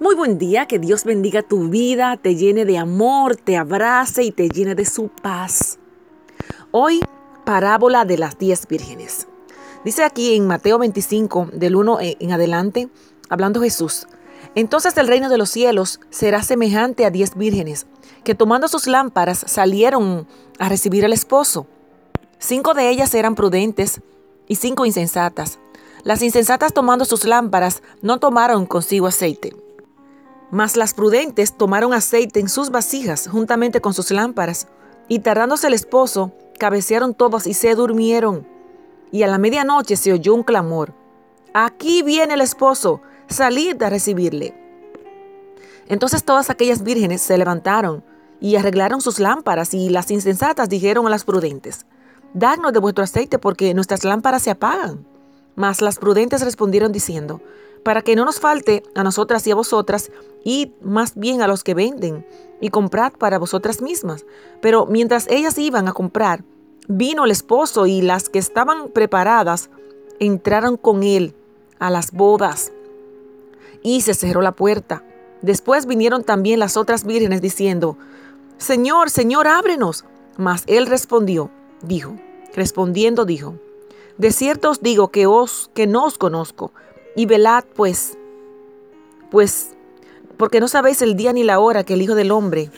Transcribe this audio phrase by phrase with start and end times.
[0.00, 4.30] Muy buen día, que Dios bendiga tu vida, te llene de amor, te abrace y
[4.30, 5.80] te llene de su paz.
[6.70, 7.00] Hoy,
[7.44, 9.26] parábola de las diez vírgenes.
[9.84, 12.88] Dice aquí en Mateo 25, del 1 en adelante,
[13.28, 14.06] hablando Jesús.
[14.54, 17.88] Entonces el reino de los cielos será semejante a diez vírgenes,
[18.22, 20.28] que tomando sus lámparas salieron
[20.60, 21.66] a recibir al esposo.
[22.38, 24.00] Cinco de ellas eran prudentes
[24.46, 25.58] y cinco insensatas.
[26.04, 29.56] Las insensatas tomando sus lámparas no tomaron consigo aceite.
[30.50, 34.68] Mas las prudentes tomaron aceite en sus vasijas juntamente con sus lámparas,
[35.08, 38.46] y tardándose el esposo, cabecearon todas y se durmieron.
[39.10, 40.94] Y a la medianoche se oyó un clamor.
[41.54, 44.54] Aquí viene el esposo, salid a recibirle.
[45.86, 48.04] Entonces todas aquellas vírgenes se levantaron
[48.40, 51.86] y arreglaron sus lámparas, y las insensatas dijeron a las prudentes,
[52.34, 55.06] Dadnos de vuestro aceite, porque nuestras lámparas se apagan.
[55.56, 57.40] Mas las prudentes respondieron diciendo,
[57.88, 60.12] para que no nos falte a nosotras y a vosotras,
[60.44, 62.26] y más bien a los que venden,
[62.60, 64.26] y comprad para vosotras mismas.
[64.60, 66.44] Pero mientras ellas iban a comprar,
[66.86, 69.70] vino el esposo y las que estaban preparadas
[70.18, 71.34] entraron con él
[71.78, 72.72] a las bodas.
[73.82, 75.02] Y se cerró la puerta.
[75.40, 77.96] Después vinieron también las otras vírgenes diciendo,
[78.58, 80.04] Señor, Señor, ábrenos.
[80.36, 82.16] Mas él respondió, dijo,
[82.54, 83.54] respondiendo dijo,
[84.18, 86.70] De cierto os digo que os que no os conozco
[87.18, 88.16] y velad pues,
[89.28, 89.70] pues,
[90.36, 92.70] porque no sabéis el día ni la hora que el Hijo del Hombre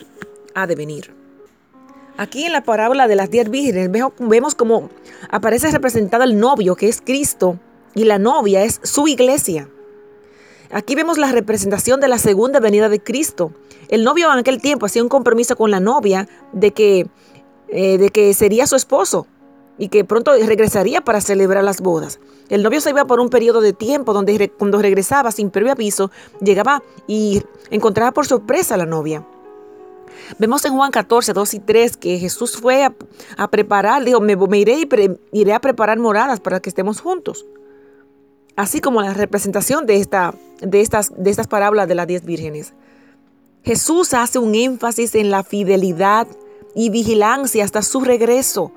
[0.55, 1.13] ha de venir.
[2.17, 4.89] Aquí en la parábola de las diez vírgenes vemos como
[5.29, 7.59] aparece representado el novio, que es Cristo,
[7.93, 9.69] y la novia es su iglesia.
[10.71, 13.51] Aquí vemos la representación de la segunda venida de Cristo.
[13.89, 17.07] El novio en aquel tiempo hacía un compromiso con la novia de que,
[17.67, 19.27] eh, de que sería su esposo
[19.77, 22.19] y que pronto regresaría para celebrar las bodas.
[22.49, 26.11] El novio se iba por un periodo de tiempo donde cuando regresaba sin previo aviso,
[26.39, 29.25] llegaba y encontraba por sorpresa a la novia.
[30.37, 32.83] Vemos en Juan 14, 2 y 3 que Jesús fue
[33.37, 34.89] a, preparar, dijo, me, iré y
[35.31, 37.45] iré a preparar moradas para que estemos juntos.
[38.55, 42.73] Así como la representación de, esta, de, estas, de estas parábolas de las diez vírgenes.
[43.63, 46.27] Jesús hace un énfasis en la fidelidad
[46.75, 48.71] y vigilancia hasta su regreso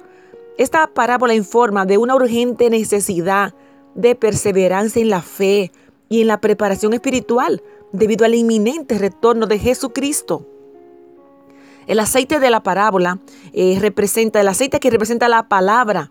[0.56, 3.54] esta parábola informa de una urgente necesidad
[3.94, 5.72] de perseverancia en la fe
[6.08, 10.46] y en la preparación espiritual debido al inminente retorno de Jesucristo.
[11.86, 13.18] El aceite de la parábola
[13.52, 16.10] eh, representa, el aceite que representa la palabra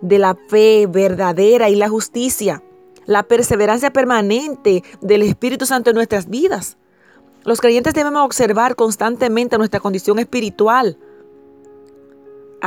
[0.00, 2.62] de la fe verdadera y la justicia,
[3.06, 6.76] la perseverancia permanente del Espíritu Santo en nuestras vidas.
[7.44, 10.96] Los creyentes debemos observar constantemente nuestra condición espiritual,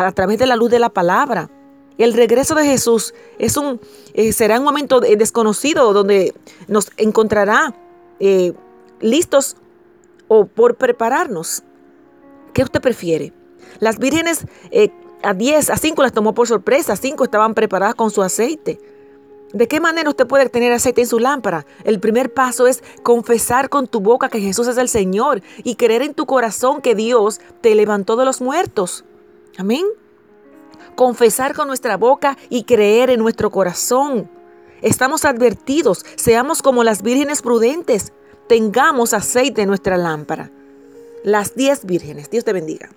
[0.06, 1.50] a través de la luz de la palabra.
[1.98, 3.82] El regreso de Jesús es un,
[4.14, 6.36] eh, será un momento desconocido donde
[6.68, 7.74] nos encontrará
[8.20, 8.54] eh,
[9.02, 9.58] listos
[10.28, 11.64] o por prepararnos.
[12.54, 13.34] ¿Qué usted prefiere?
[13.80, 14.90] Las vírgenes eh,
[15.24, 18.80] a 10, a 5 las tomó por sorpresa, 5 estaban preparadas con su aceite.
[19.54, 21.66] ¿De qué manera usted puede tener aceite en su lámpara?
[21.86, 26.02] El primer paso es confesar con tu boca que Jesús es el Señor y creer
[26.02, 29.06] en tu corazón que Dios te levantó de los muertos.
[29.58, 29.86] Amén.
[30.96, 34.30] Confesar con nuestra boca y creer en nuestro corazón.
[34.82, 38.14] Estamos advertidos, seamos como las vírgenes prudentes,
[38.48, 40.52] tengamos aceite en nuestra lámpara.
[41.24, 42.90] Las diez vírgenes, Dios te bendiga.